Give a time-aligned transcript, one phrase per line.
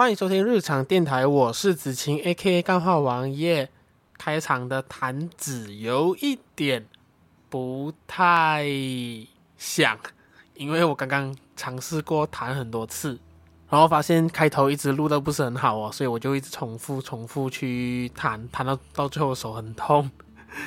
[0.00, 2.62] 欢迎收听日常电台，我是子晴，A.K.A.
[2.62, 3.68] 干话王爷。
[4.16, 6.86] 开场的弹子有一点
[7.50, 8.64] 不太
[9.58, 9.98] 像，
[10.54, 13.18] 因为我刚刚尝试过弹很多次，
[13.68, 20.10] 然后发现开头一直录的不是很好哦，所以我就一直重复、重复去弹，弹到到最后手很痛，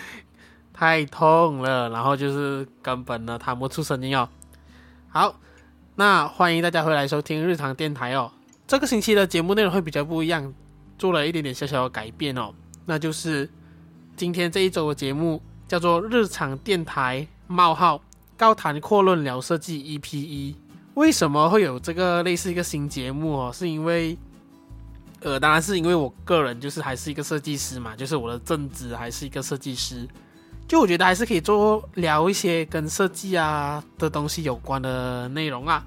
[0.72, 4.30] 太痛了，然后就是根本呢弹不出声音哦。
[5.10, 5.40] 好，
[5.96, 8.32] 那欢迎大家回来收听日常电台哦。
[8.74, 10.52] 这个星期的节目内容会比较不一样，
[10.98, 12.52] 做了一点点小小的改变哦。
[12.88, 13.48] 那就是
[14.18, 18.02] 今天这一周的节目叫做《日常电台冒号
[18.36, 20.54] 高谈阔论聊设计 EP 一》。
[20.96, 23.52] 为什么会有这个类似一个新节目哦？
[23.54, 24.18] 是因为，
[25.20, 30.08] 呃，当然是因为我个人就是还是一个设计师嘛，就是我的正职还是一个设计师。
[30.68, 35.86] 就我觉得还是可以做聊一些跟设计啊的东西有关的内容啊。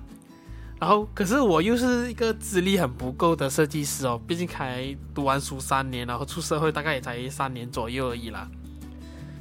[0.79, 8.47] 然后，可是我又是一个资历很不够的设计师哦，毕竟才读完书三年，然后出社会大概也才三年左右而已啦。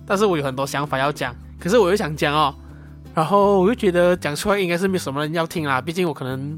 [0.08, 2.56] 但是我有很多想法要讲，可是我又想讲哦，
[3.14, 6.58] 然后我又觉得讲出来应该是没什么人要听啦，毕竟我可能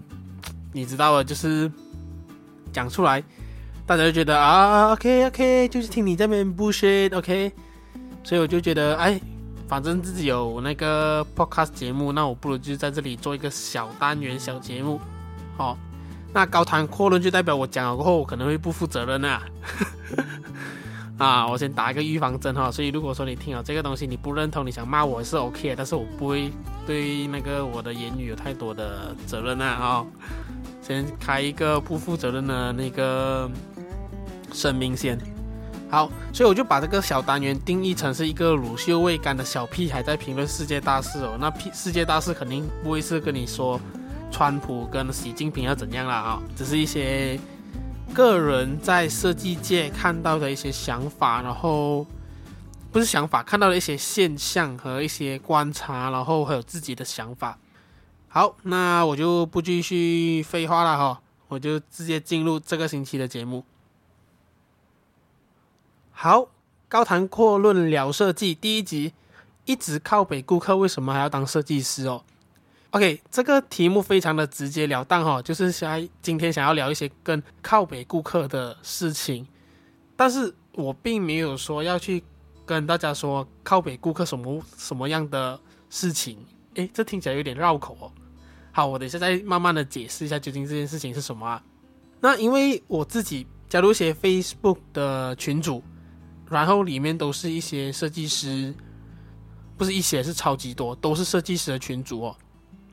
[0.73, 1.71] 你知道的，就是
[2.71, 3.23] 讲出来，
[3.87, 7.51] 大家就觉得啊，OK OK，就是听你这边 bullshit，OK，
[8.23, 9.19] 所以我就觉得哎。
[9.67, 14.99] 反正自己有那个 podcast 节目，那我不如就在这里做一个小单元、小节目。
[15.57, 15.75] 哦，
[16.33, 19.41] 那高谈阔论就代表我讲了过后，我可能会不负责任啊。
[21.17, 22.71] 啊，我先打一个预防针哈。
[22.71, 26.51] 所以如果说你听了这个东西你不认同，你想骂我是 OK，但是我不会
[26.85, 29.77] 对那个我的言语有太多的责任啊。
[29.81, 30.07] 哦，
[30.81, 33.49] 先开一个不负责任的那个
[34.53, 35.19] 声明先。
[35.89, 41.37] 好，所以我就把这个小单元定义成是一个乳臭未干的小屁孩在评论世界大事哦。
[41.39, 43.79] 那屁世界大事肯定不会是跟你说
[44.29, 47.39] 川普跟习近平要怎样啦啊、只是一些
[48.13, 52.05] 个人在设计界看到的一些想法，然后
[52.91, 57.57] 不是想法，看到的一些现象和一些观察，然后还有自己的想法。
[58.27, 63.63] 好，那我就不继续废话了哈、哦，我就直接进入这个星期的节目。
[66.19, 66.49] 好，
[66.89, 69.13] 高谈阔论聊设计第一集，
[69.65, 72.23] 一直靠北顾客为什么还要当设计师哦
[72.89, 79.47] ？OK，这个题目非常的直截了当哈、哦，就是想今天想要聊一些跟靠北顾客的事情，
[80.15, 82.23] 但是我并没有说要去
[82.65, 85.59] 跟大家说靠北顾客什么什么样的
[85.91, 88.11] 事情，诶，这听起来有点绕口哦。
[88.71, 91.63] 好，我等一下再慢慢的解释一下究竟这件事情是什么啊？
[92.19, 95.83] 那因为我自己加入一些 Facebook 的群组。
[96.49, 98.73] 然后里面都是一些设计师，
[99.77, 102.35] 不是一些，是超级多，都是设计师的群组哦。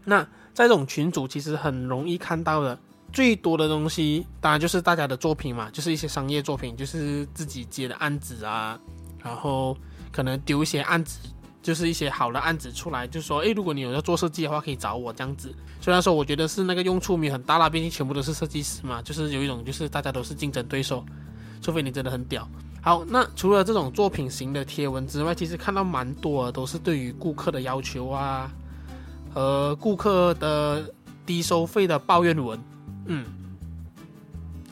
[0.04, 0.22] 那
[0.52, 2.78] 在这种群组，其实很容易看到的
[3.12, 8.78] 最多的东西，当然就是大家的作品嘛，就是一些商业作品，就是自己接的案子啊。
[9.22, 9.76] 然后
[10.12, 11.18] 可能丢一些案子，
[11.62, 15.54] 就是一些好的案子出来，就说，诶，如果你有要做设计的话，可以找我这样子。
[15.80, 21.02] 虽然说我觉得是那个用处没有很大啦，毕竟全部都是设计师嘛，就是有一种就是大家都是竞争对手，
[21.62, 22.46] 除非你真的很屌。
[22.84, 28.52] 好，那除了这种作品型的贴文之外，其实看到蛮多的都是对于顾客的要求啊，
[29.32, 30.84] 和顾客的
[31.24, 32.62] 低收费的抱怨文，
[33.06, 33.24] 嗯，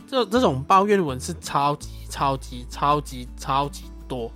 [0.07, 4.31] 这这种抱怨文是超级超级超级超级多，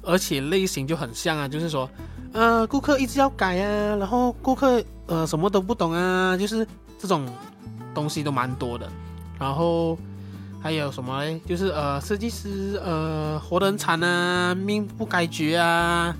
[0.00, 1.86] 而且类型就很像啊，就是说，
[2.32, 6.66] 呃，顾客一直要改啊，然后顾客呃什么都不懂啊，就是
[6.98, 7.28] 这种
[7.92, 8.90] 东西都蛮多的，
[9.38, 9.98] 然后。
[10.62, 11.40] 还有什么嘞？
[11.46, 16.14] 就是呃，设计师呃，活得很惨啊，命不该绝啊，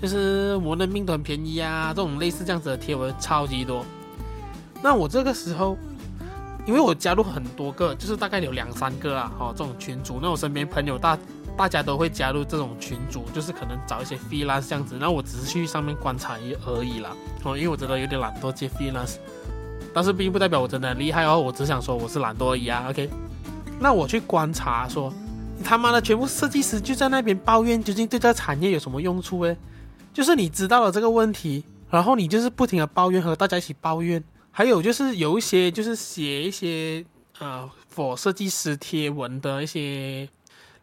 [0.00, 3.84] 就是我的命都很便宜啊，这种类似这样子的贴文超级多。
[4.80, 5.76] 那我这个时候，
[6.66, 10.20] 因为我加入很多个，就是大概有两三个啊，哦，这种群组。
[10.22, 11.18] 那我身边朋友大
[11.56, 14.96] 大家都会加入这种群组，就是可能找一些 freelance 这样子。
[15.00, 17.10] 那我只是去上面观察而已啦，
[17.42, 19.16] 哦，因为我真的有点懒惰接 freelance，
[19.92, 23.10] 但是并不代表我真的很厉害哦，我只想说我是懒惰而已啊，OK。
[23.82, 25.10] 那我去观察说，
[25.56, 29.56] 你他妈的全部设计师就在那边抱怨，究竟对这个产业有什么用处诶？
[30.12, 34.22] 就是你知道了这个问题，然后你就是不停的抱怨和大家一起抱怨。
[34.50, 37.02] 还有就是有一些就是写一些
[37.38, 40.28] 呃，for 设计师贴文的一些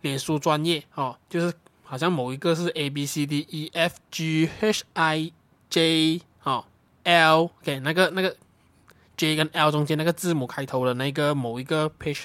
[0.02, 1.54] 脸书专业哦，就是
[1.84, 5.32] 好像某一个是 A B C D E F G H I
[5.70, 6.66] J 哦
[7.04, 8.36] L，OK，那个那个
[9.16, 12.24] J 跟 L 中间那个字母开头的那个某一个 page。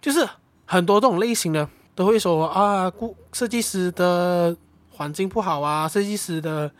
[0.00, 0.28] 就是
[0.64, 4.56] 很多这种类型的都会说啊，顾设计师的
[4.90, 6.70] 环境不好啊，设计师的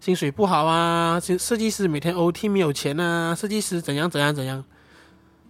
[0.00, 4.64] 薪水不好啊，设计师每天 OT 没有钱啊，设计师怎样怎样怎样，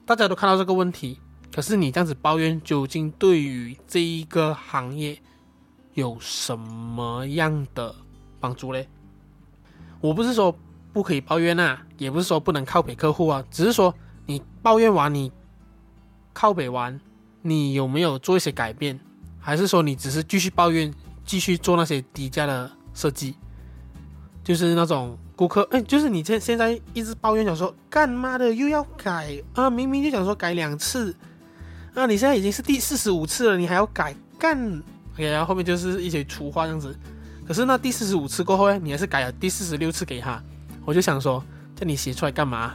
[0.04, 1.20] 大家都看到这个问题，
[1.54, 5.18] 可是你这样子抱怨，究竟对于这一个行业
[5.94, 7.94] 有什么样的
[8.40, 8.88] 帮助嘞？
[10.00, 10.54] 我不是说
[10.92, 13.94] 不可以抱怨啊，也不是说不能靠北客户啊，只是说
[14.26, 15.30] 你抱怨完，你
[16.32, 17.00] 靠北完，
[17.42, 18.98] 你有没有做一些改变？
[19.38, 20.92] 还是说你只是继续抱怨，
[21.24, 23.34] 继续做那些低价的设计？
[24.44, 29.68] 就是那种顾客，哎，就是你现现在一直抱怨，想说干嘛的又要改啊？
[29.68, 31.14] 明明就想说改两次。
[31.94, 36.96] 啊、你现在已经是第四十五次了，你还要改干？OK，然后后面就是一些粗话这样子。
[37.46, 40.42] 可是那第四十五次过后呢，你还是改了第四十六次给他。
[40.84, 41.44] 我就想说，
[41.76, 42.72] 叫你写出来干嘛？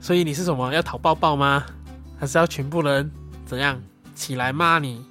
[0.00, 1.64] 所以你是什么要讨抱抱吗？
[2.18, 3.08] 还是要全部人
[3.52, 3.78] 怎样
[4.14, 5.04] 起来骂你？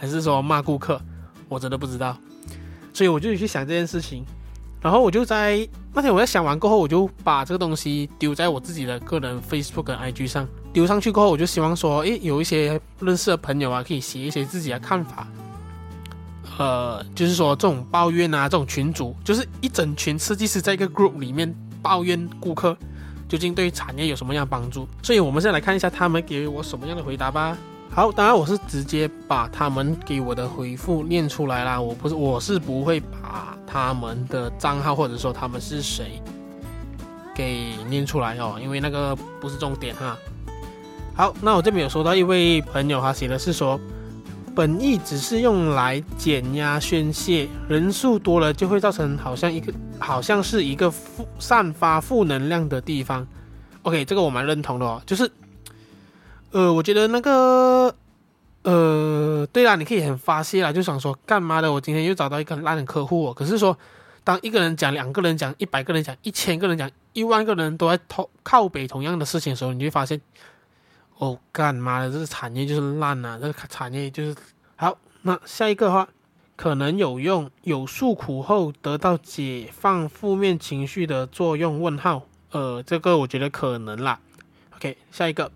[0.00, 0.98] 还是说骂顾客？
[1.46, 2.16] 我真的不知道。
[2.90, 4.24] 所以我就去想这件事情。
[4.80, 10.48] 然后我就在那天我在想完过后，我就把这个东西丢在我自己的个人 Facebook 跟 IG 上。
[10.72, 15.28] 丢上去过后，我就希望说，诶，有一些认识的朋友啊，可以写一些自己的看法。
[16.56, 22.74] 呃，就是说这种抱怨啊，这种群组，就是一整群设计师在一个 group 里面抱怨顾客，
[23.28, 24.88] 究竟对产业有什么样的帮助？
[25.02, 27.54] 所以我们现在来看一下他们给我什么样的回答吧。
[27.94, 31.78] 好，当然我是直接把他们给我的回复念出来啦。
[31.78, 36.18] 我不是，我是不会把他们的账号或者说他们是谁
[37.34, 40.16] 给念出来哦，因为那个不是重点哈。
[41.14, 43.78] 好，那我这边有收到一位朋友他写的是说，
[44.54, 53.26] 本意只是用来减压宣泄，人数多了就会造成好像一个好像是一个负散发负能量的地方。
[53.82, 55.30] OK，这个我蛮认同的哦，就是。
[56.52, 57.94] 呃，我觉得那个，
[58.62, 61.72] 呃，对啦，你可以很发泄啦，就想说干嘛的？
[61.72, 63.32] 我今天又找到一个烂的客户哦。
[63.32, 63.76] 可是说，
[64.22, 70.20] 当一个人讲、两个人讲、一百个人讲、一千个人讲、一万个人都在同靠北同样的事情的时候，你就会发现，
[71.16, 72.10] 哦，干嘛的？
[72.12, 73.38] 这个产业就是烂啊！
[73.40, 74.36] 这个产业就是
[74.76, 74.98] 好。
[75.22, 76.06] 那下一个的话，
[76.56, 81.80] 可能有用，有诉苦后得到解放负面情绪的作用？
[81.80, 82.24] 问号。
[82.50, 84.20] 呃，这个我觉得可能啦。
[84.76, 85.50] OK，下一个。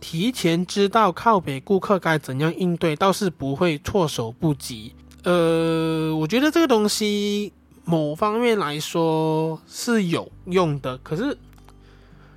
[0.00, 4.92] 提前知道靠北顾客该怎样应对，倒是不会措手不及。
[5.24, 7.52] 呃，我觉得这个东西
[7.84, 11.36] 某方面来说是有用的，可是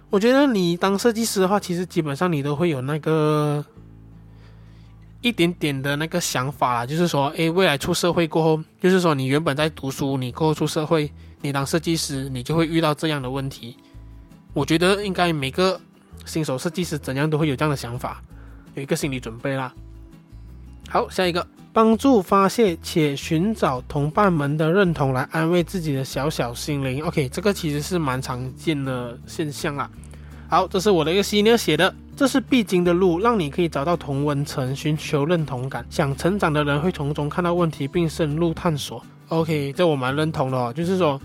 [0.10, 3.64] 我觉得你当设计师的话，其实基本上你都会有那个
[5.22, 13.76] 一点点的那个想法啦，就是说，诶，未来出社会过后，就是说你原本在读书，你过后出社会，你当设计师，你就会遇到这样的问题。
[14.54, 15.80] 我觉得应该每个。
[16.30, 18.22] 新手设计师怎样都会有这样的想法，
[18.76, 19.74] 有一个心理准备啦。
[20.88, 27.04] 好，下一个，帮助发泄且寻找同伴们的认同来安慰自己的小小心灵。
[27.06, 29.90] OK，这个其实是蛮常见的现象啦。
[30.48, 35.86] 好，这是我的一个 senior 写的，这是必经的路，让你可以找到同温层，寻求认同感。
[35.92, 39.04] 想成长的人会从中看到问题并深入探索。
[39.28, 41.22] OK，这我蛮认同的哦，就是说，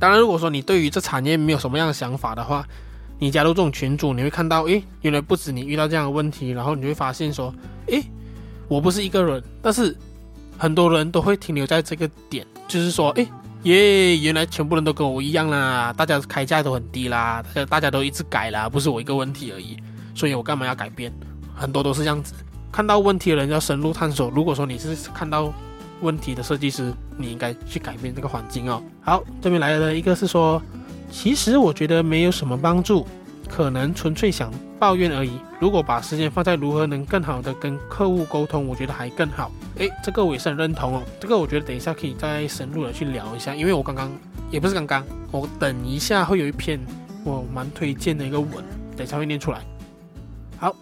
[0.00, 2.66] 当然如果说你对于这产业没有什么样的想法的话。
[3.20, 7.52] 你加入这种群组，你会看到，诶，原来不止你遇到这样的问题，然后你会发现说，
[7.86, 8.00] 诶，
[8.68, 9.96] 我不是一个人，但是
[10.56, 13.26] 很多人都会停留在这个点，就是说，诶，
[13.64, 19.76] 耶，原来全部人都跟我一样啦，大家开价都很低啦，大家大家都一直改啦，不是我一个问题而已，
[20.14, 21.12] 所以我干嘛要改变？
[21.56, 22.34] 很多都是这样子，
[22.70, 24.30] 看到问题的人要深入探索。
[24.30, 25.52] 如果说你是看到
[26.02, 28.80] 问题的设计师，你应该去改变这个环境哦。
[29.00, 30.62] 好，这边来的一个是说。
[31.10, 33.06] 其实我觉得没有什么帮助，
[33.48, 35.32] 可能纯粹想抱怨而已。
[35.58, 39.50] 如果把时间放在如何能更好的跟客户沟通，我觉得还更好。
[39.76, 41.02] 诶，这个我也是很认同哦。
[41.18, 44.10] 这个我觉得等一下可以再深入的去聊一下，因为我刚刚
[44.50, 46.78] 也不是刚刚，我等一下会有一篇
[47.24, 48.50] 我蛮推荐的一个文，
[48.96, 49.60] 等一下会念出来。
[50.58, 50.74] 好，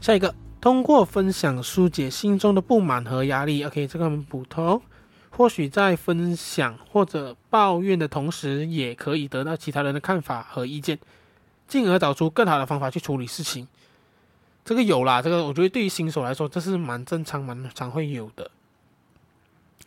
[0.00, 3.62] 下一个，通过分享疏解心中的不满和压力。
[3.64, 4.80] OK，这个很普通。
[5.36, 10.98] 或许在分享或者抱怨的同时，也可以得到其他人的看法和意见，
[11.66, 13.66] 进而找出更好的方法去处理事情。
[14.64, 18.50] 这个有啦，这个我觉得对于新手来说，这是蛮正常、蛮常会有的。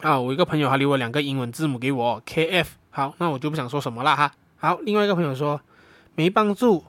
[0.01, 2.68] 啊，我一个朋友还留了两个英文字母给我，KF。
[2.92, 4.32] 好，那我就不想说什么了哈。
[4.58, 5.62] 好，另外一个朋友说
[6.16, 6.84] 没帮助，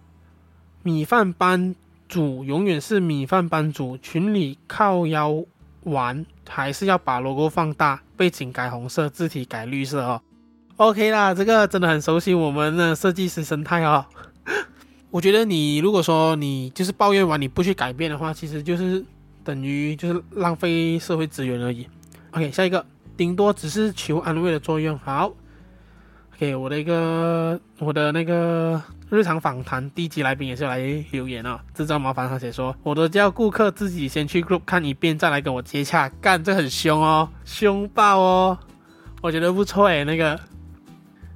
[0.83, 1.75] 米饭班
[2.09, 5.45] 主永远是米饭班主，群里靠腰
[5.85, 6.25] 玩。
[6.49, 10.23] 还是要把 logo 放大，背景改红色，字体改绿色哦。
[10.76, 14.06] OK 啦，这个真的很熟悉我们的设计师生态哦。
[15.11, 19.04] 我觉得你如果说你就是抱怨完你不去改变的话，其实就是
[19.44, 21.87] 等于就是浪费社会资源而已。
[22.30, 22.85] OK，下一个，
[23.16, 24.99] 顶多只是求安慰的作用。
[24.99, 25.32] 好
[26.38, 28.80] 给我的一个我的那个
[29.11, 30.78] 日常访谈第一集来宾也是来
[31.11, 38.57] 留言啊、哦，制造麻烦他写说，我都叫顾客自己先去 group 看一遍，再来跟我接洽，干这很凶哦，凶爆哦，
[39.21, 40.38] 我觉得不错诶，那个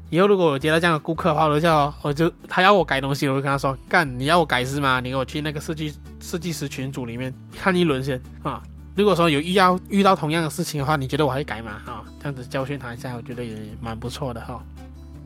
[0.09, 5.00] 以后如果我接到这样的顾客的话，我就叫我就他要我改东西，我就跟他说，干你要我改是吗？
[5.00, 8.62] 你给我去那个设计设计师群组里面看一轮先啊。
[8.94, 11.80] 如果说有遇到遇到同样的事情的话，你觉得我会改吗？
[11.87, 14.62] 啊，这样子教训他一下，我觉得也蛮不错的哈。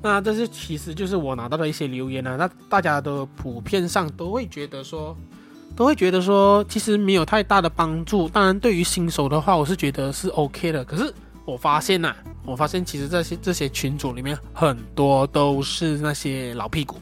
[0.06, 5.16] 那这是其实就是我拿到的一些留言啊，那大家都普遍上都会觉得说，
[5.74, 8.28] 都会觉得说，其实没有太大的帮助。
[8.28, 10.84] 当然，对于新手的话，我是觉得是 OK 的。
[10.84, 11.12] 可是
[11.44, 16.96] 我发现呐、我发现其实这些这些群组里面很多都是那些老屁股。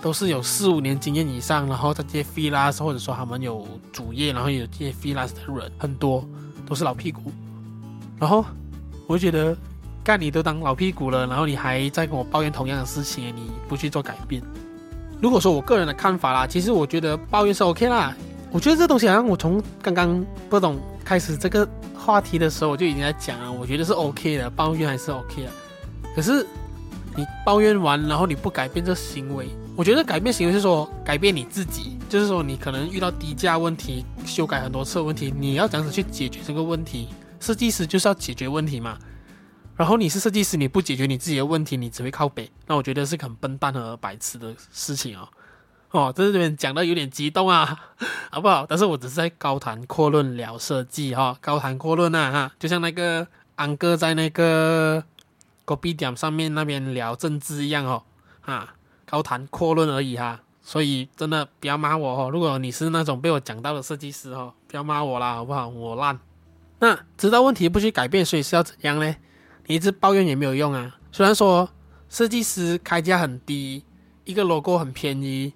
[0.00, 6.24] 都是有四五年经验以上，然后在接 freelance 或者说他们有主业，然后有接 freelance 的人很多，
[6.64, 7.32] 都是老屁股。
[8.16, 8.44] 然后
[9.08, 9.56] 我觉得，
[10.08, 14.42] 干你都当老屁股了，然后你还在跟我抱怨同样的事情，你不去做改变。
[15.20, 18.16] 如果说我个人的看法啦，其实我觉得抱怨是 OK 啦。
[18.50, 25.50] 我觉得这东西好像我从刚刚不懂开始这个话题的时候，我就已经在讲了，我觉得是 OK 的，抱怨还是 OK 的。
[26.16, 26.46] 可是
[27.14, 29.46] 你抱怨完，然后你不改变这行为。
[29.76, 37.08] 我觉得改变行为是说改变你自己，就是说你可能遇到低价问题，修改很多次的问题，你要这样子去解决这个问题。
[37.40, 38.96] 设计师就是要解决问题嘛。
[39.78, 42.50] 然后你是设计师，你不解决你自己的问题，你只会靠北。
[42.66, 45.28] 那我觉得是很笨蛋和白痴的事情哦。
[45.92, 47.80] 哦，这这边讲的有点激动啊，
[48.30, 48.66] 好不好？
[48.68, 55.02] 但是我只是在高谈阔论聊设计哈、高谈阔论啊哈，就像那个安哥在那个
[55.64, 58.02] Go Big 场上面那边聊政治一样哦，
[58.42, 58.74] 啊。
[59.10, 62.28] 高谈阔论而已哈，所以真的不要骂我哦。
[62.28, 65.66] 如果你是那种被我讲到的设计师哦，不要骂我啦，好不好？
[65.66, 66.20] 我烂。
[66.80, 69.16] 那知道问题不去改变，所以是要怎样呢？
[69.74, 70.96] 一直抱怨也没有用啊。
[71.12, 71.68] 虽然说
[72.08, 73.84] 设计师开价很低，
[74.24, 75.52] 一个 logo 很便宜，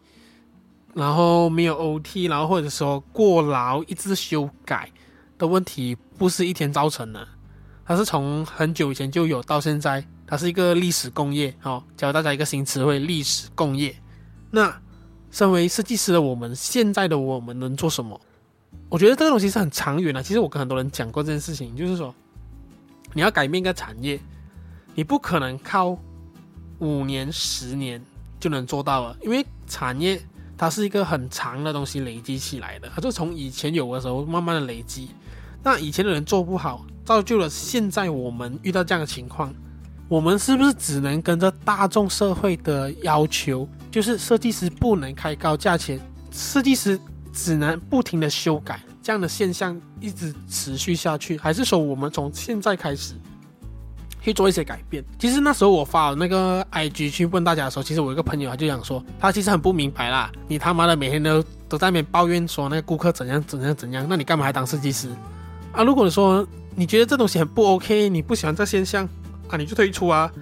[0.95, 4.91] 然后没有 OT，然后或者说过劳，一直修改
[5.37, 7.27] 的问题，不是一天造成的，
[7.85, 10.05] 它是从很久以前就有到现在。
[10.25, 13.95] 它是一个历史工业，好，教大家一个新词汇：历史工业。
[14.51, 14.75] 那
[15.31, 18.19] 身为设计师的我们，现在的我们能做什么？
[18.89, 20.23] 我觉得这个东西是很长远的。
[20.23, 22.15] 其实我跟很多人讲过这件事情，就是说，
[23.15, 24.19] 你要改变一个产业，
[24.95, 25.99] 你不可能靠
[26.79, 28.03] 五年、十年
[28.41, 30.21] 就能做到了，因为产业
[30.57, 35.11] 它是一个很长的东西累积起来的，它就从以前有的时候慢慢的累积。
[35.63, 39.55] 那以前的人做不好，造就了现在我们遇到这样的情况。
[40.09, 45.99] 我们是不是只能跟着大众社会的要求，就是设计师不能开高价钱，
[46.31, 47.01] 设计师
[47.33, 51.37] 只能不停的修改，这样的现象一直持续下去？
[51.37, 53.15] 还是说我们从现在开始
[54.21, 55.05] 去做一些改变？
[55.19, 65.09] 其实那时候我发那个 IG 去问大家的时候，其实我一个朋友他就想说，他其实很不明白啦，你他妈的每天都都在那边抱怨说那个顾客怎样怎样怎样，那你干嘛还当设计师
[65.73, 65.83] 啊？
[65.83, 69.09] 如果说你觉得这东西很不 OK，你不喜欢这现象。
[69.49, 70.33] 啊、你就退出啊！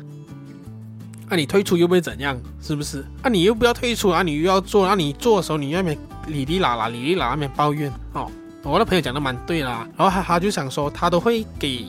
[1.27, 2.41] 那、啊、你退出又会怎样？
[2.63, 3.05] 是不是？
[3.25, 4.23] 那、啊、你又不要退出啊！
[4.23, 5.99] 你又要做，那、啊、你做的时候你那边
[6.29, 8.31] 哩哩啦啦、哩哩啦啦那边抱怨哦。
[8.63, 11.87] 我的朋友讲的蛮对啦，然后他他就想说，他都会给，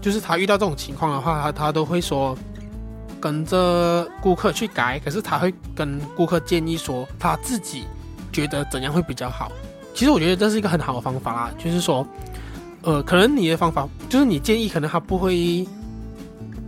[0.00, 2.36] 就是他遇到这种情况的话，他他都会说
[3.20, 7.84] 跟着顾客去改，可是他会跟顾客建议说他自己
[8.32, 9.50] 觉得怎样会比较好。
[9.94, 12.06] 其实我觉得这是一个很好的方法啦，就是说，
[12.82, 15.66] 呃，可能你的方法就是你建议，可能他不会。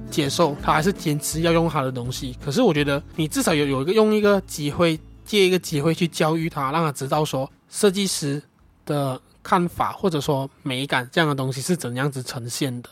[0.09, 8.41] 接受他还是坚持要用他的东西，可是我觉得你至少有有一个用一个机会，借一个机会去教育他，让他知道说设计师
[8.87, 12.91] 的看法或者说美感这样的东西是怎样子呈现的。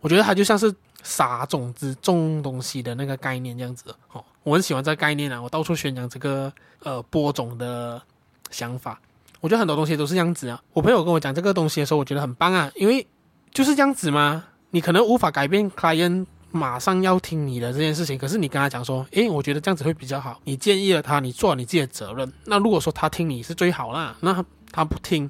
[0.00, 0.74] 我觉得它就像是
[1.04, 8.02] 撒种子种东西的那个概念这样子哦，我很喜欢这个概念啊，我到处宣扬这个呃播种的
[8.50, 9.00] 想法。
[9.40, 10.60] 我觉得很多东西都是这样子啊。
[10.72, 13.06] 我朋友跟我讲这个东西的时候，我觉得很棒啊，因为
[13.52, 16.26] 就是这样子嘛，你可能无法改变 client。
[16.50, 20.40] 马上要听你的这件事情，可是你跟他讲说，诶，我觉得这样子会比较好。
[20.44, 22.32] 你建议了他，你做了你自己的责任。
[22.44, 25.28] 那如果说他听你是最好啦，那，他不听，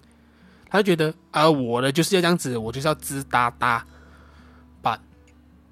[0.75, 3.87] 他就觉得啊，我的就是要这样子，我就是要吱哒哒
[4.83, 4.99] 把，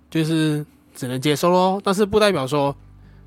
[0.08, 1.82] 就是只能接受咯。
[1.82, 2.72] 但是不代表说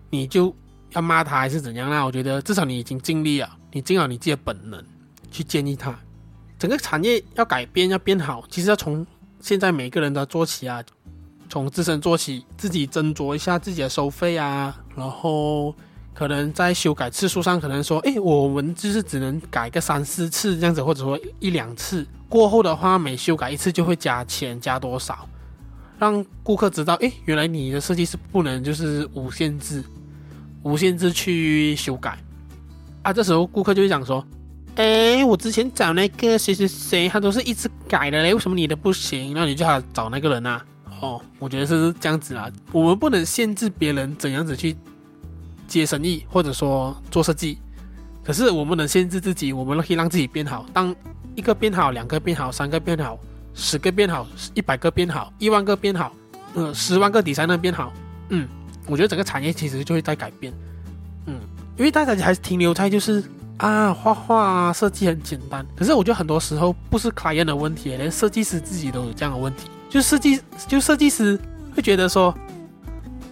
[0.10, 0.56] 你就
[0.92, 2.02] 要骂他还是怎样啦。
[2.06, 4.82] 我觉得至少你已经尽力了，你尽好你自己的本能
[5.30, 5.94] 去建议他。
[6.58, 9.06] 整个产业要改变要变好，其实要从
[9.42, 10.82] 现在每个人都要做起啊。
[11.50, 15.76] 从自身做起，自己斟酌一下自己的收费啊，然后
[16.16, 25.28] 可能在修改次数上，可能说，诶，我们就是只能改个三四次这样子，或者说一两次过后的话，每修改一次就会加钱，加多少？
[26.00, 29.84] 让顾客知道，诶，原来你的设计是不能就是无限制、
[30.64, 32.18] 无限制去修改
[33.02, 33.12] 啊。
[33.12, 34.26] 这时候顾客就会讲说，
[34.76, 39.34] 诶，我之前找那个谁谁谁，他都是一直改的嘞，为什么你的不行？
[39.34, 40.66] 那你就要找那个人啊。
[41.02, 44.76] 哦，我觉得是这样子啊，我们不能限制别人怎样子去
[45.68, 47.58] 接生意，或者说做设计，
[48.24, 50.66] 可是我们能限制自己，我们可以让自己变好。
[50.74, 50.96] 当
[51.36, 53.20] 一个变好，两个变好，三个变好。
[53.58, 56.12] 十个变好，一百个变好，一万个变好，
[56.56, 57.94] 呃，十万个底才能变好。
[58.28, 58.46] 嗯，
[58.86, 60.52] 我觉得整个产业其实就会在改变。
[61.26, 61.40] 嗯，
[61.78, 63.24] 因为大家还是停留在就是
[63.56, 65.66] 啊，画画啊，设计很简单。
[65.74, 69.70] 可是我觉得很多时候不是 client 的问题，连设计师自己都有这样的问题。
[69.90, 71.40] 就设计，就设计师
[71.74, 72.38] 会觉得说，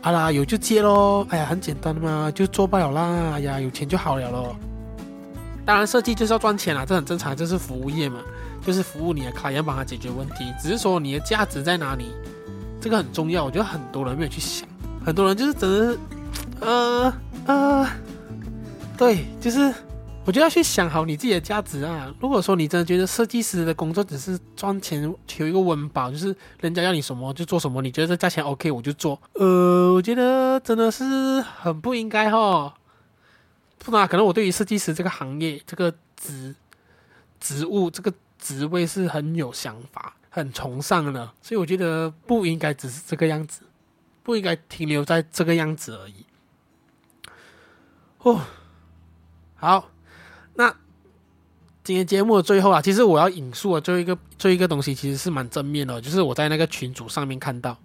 [0.03, 1.25] 好啦，有就接咯。
[1.29, 3.31] 哎呀，很简单的嘛，就做不了啦。
[3.35, 4.53] 哎呀，有钱就好了咯。
[5.65, 8.19] 当然，设计就是要赚钱啦，这很正常，这是服务业嘛。
[8.65, 10.53] 就是服务你的客人，帮他解决问题。
[10.61, 12.11] 只是说你的价值在哪里，
[12.81, 13.45] 这个很重要。
[13.45, 14.67] 我觉得很多人没有去想，
[15.05, 15.97] 很多人就是真的，
[16.59, 17.13] 呃
[17.45, 17.87] 呃，
[18.97, 19.73] 对，就是
[20.25, 22.13] 我就要去想好你自己的价值啊。
[22.19, 29.21] 如果说你真的觉得设计师的工作只是赚钱，求一个温饱，就是人家要你什么就做什么，你觉得这价钱 OK 我就做。
[29.33, 32.73] 呃，我觉得真的是很不应该哈。
[33.79, 36.55] 不然可能我对于设计师这个行业、这个职
[37.39, 38.13] 职务这个。
[38.39, 43.61] 职位是很有想法、很崇尚的，所以我觉得不应该只是这个样子，
[44.21, 46.25] 不应该停留在这个样子而已。
[48.17, 48.41] 哦，
[49.55, 49.89] 好，
[51.83, 57.77] 今天节目的最后啊，其实我要引述的最后一个、最后一个东西，其实是蛮正面的，就是我在那个群组上面看到，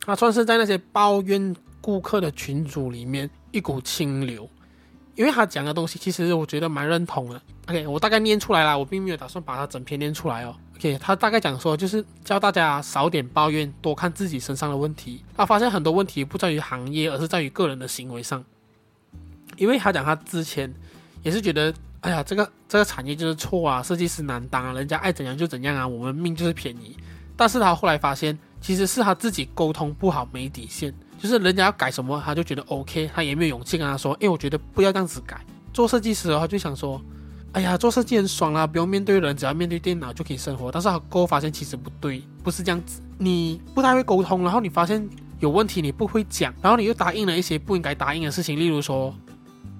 [0.00, 4.48] 他算是在那些抱怨顾客的群组里面一股清流。
[5.14, 7.42] 因为他讲的东西，其实我觉得蛮认同的。
[7.68, 10.56] OK，我大概念出来了，我并没有打算把它整篇念出来哦。
[10.76, 15.22] OK，他大概讲说，就是教大家少点抱怨，多看自己身上的问题。
[15.36, 18.42] 他发现很多问题不在于行业，而是在于个人的行为上。
[19.58, 20.72] 因为他讲他之前
[21.22, 26.96] 也是觉得，哎呀，这个这个产业就是错啊，设计师难当啊，人家爱怎样就怎样啊，我们命就是便宜。
[27.36, 30.92] 但是他后来发现，其实是他自己沟通不好，没底线。
[31.18, 35.40] 就是人家要改什么，他就觉得 OK，他也没有勇气跟他说，哎，我觉得不要这样子改。
[35.72, 37.00] 做设计师的话，就想说，
[37.52, 40.72] 哎呀，做设计很爽啦，不用面对人，只要面对电脑就可以生活。
[40.72, 43.00] 但是他过后发现其实不对，不是这样子。
[43.16, 49.14] 你不太会沟通，然后你发现有问题，你不会讲，然后你又答应了一些不应该答应的事情，例如说，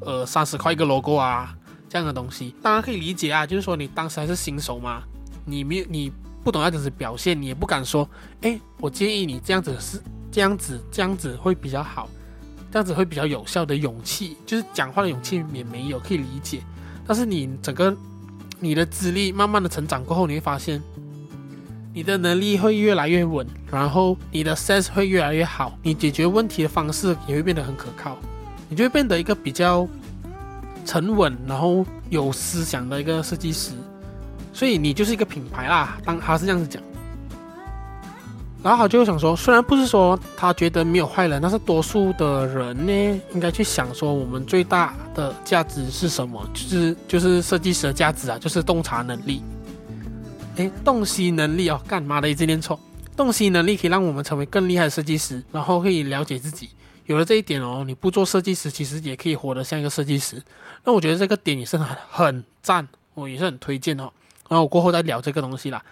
[0.01, 1.53] 呃，三十块一个 logo 啊，
[1.93, 2.55] 这样的东西。
[2.63, 5.03] 当然可以理解啊，就是说你当时还是新手嘛，
[5.45, 6.11] 你没有你
[6.43, 8.09] 不懂要怎么表现，你也不敢说，
[8.41, 10.01] 哎，我建议你这样子是。
[10.35, 12.09] 这样子，这样子会比较好，
[12.71, 16.63] 这样子会比较有效的勇气，就是讲话的勇气也没有，可以理解。
[17.07, 17.95] 但是你整个
[18.59, 20.83] 你的资历慢慢的成长过后，你会发现
[21.93, 28.17] 你的能力会越来越稳，然后你的 sense 会越来越好，你解决问题的方式也会变得很可靠，
[28.71, 29.87] 你就会变得一个比较
[30.85, 33.73] 沉稳，然后有思想的一个设计师。
[34.53, 36.83] 所以你就是一个品牌啦，当他是这样子讲。
[38.63, 46.47] 然后他就想说，虽然不是说他觉得没有坏人，但是多数的人呢，应该去想说，我们最大的价值是什么？
[46.55, 49.43] 就是就是设计师的价值啊，就是洞察能力。
[50.57, 52.79] 诶，洞悉能力哦，干嘛的一直念错？
[53.17, 56.69] 洞悉能力可以让我们成为更厉害的设计师，然后可以了解自己。
[57.07, 60.43] 有了这一点哦，你不做设计师，其实也可以活得像一个设计师。
[60.85, 64.05] 那我觉得这个点也是很很赞，我也是很推荐哦。
[64.49, 65.83] 然后我过后再聊这个东西啦。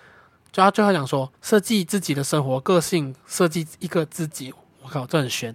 [0.53, 4.53] 就他最后讲说，设计自己的生活个性，设计一个自己。
[4.83, 5.55] 我靠，这很悬，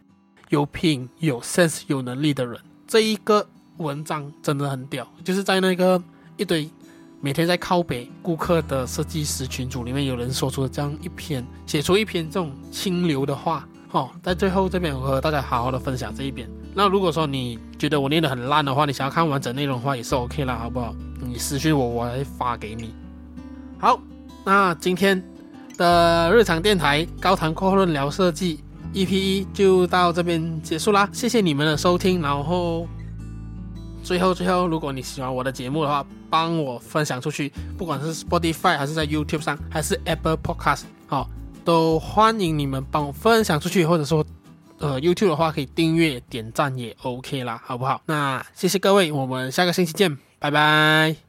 [0.50, 2.60] 有品、有 sense、有能力的人。
[2.88, 3.46] 这一个
[3.78, 6.02] 文章真的很屌，就是在那个
[6.38, 6.70] 一堆
[7.20, 13.68] 每天在靠北顾客的设计师群组里面，有人说出了这样一篇，写出一篇这种清流的话。
[13.92, 16.50] 哦，在最后这边我和大家好好的分享这一边。
[16.74, 20.94] 那如果说你觉得我念得很烂的话，你想要看完整内容的话，也是 OK 啦，好不好？
[21.22, 22.94] 你私讯我，我来发给你。
[23.80, 24.00] 好。
[24.48, 25.24] 那今天
[25.76, 28.60] 的日常电台高谈阔论聊设计
[28.94, 32.22] EP1 就到这边结束啦，谢谢你们的收听。
[32.22, 32.88] 然后
[34.04, 41.28] 最后最后，如果你喜欢我的节目的话，帮我分享出去，不管是 Spotify 还是在 YouTube 上，还是 Apple Podcast，好，
[41.66, 44.24] 都欢迎你们帮我分享出去，或者说
[44.78, 48.02] 呃 YouTube 的话可以订阅点赞也 OK 啦，好不好？
[48.06, 51.25] 那谢谢各位，我们下个星期见，拜拜。